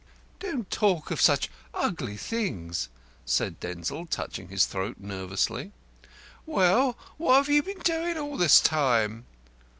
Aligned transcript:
"Don't 0.39 0.67
talk 0.71 1.11
of 1.11 1.21
such 1.21 1.47
ugly 1.75 2.17
things," 2.17 2.89
said 3.23 3.59
Denzil, 3.59 4.07
touching 4.07 4.47
his 4.47 4.65
throat 4.65 4.95
nervously. 4.99 5.73
"Well, 6.47 6.97
what 7.17 7.35
have 7.35 7.49
you 7.49 7.61
been 7.61 7.81
doin' 7.81 8.17
all 8.17 8.35
this 8.35 8.59
time?" 8.61 9.25